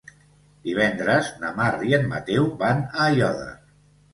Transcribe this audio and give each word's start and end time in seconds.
Divendres 0.69 1.29
na 1.43 1.51
Mar 1.59 1.69
i 1.91 1.93
en 1.99 2.09
Mateu 2.15 2.51
van 2.65 2.83
a 2.87 3.07
Aiòder. 3.09 3.53